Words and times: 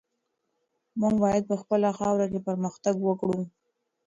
موږ 0.99 1.13
باید 1.23 1.43
په 1.49 1.55
خپله 1.61 1.89
خاوره 1.99 2.25
کې 2.31 2.39
پرمختګ 2.47 2.95
وکړو. 3.03 3.39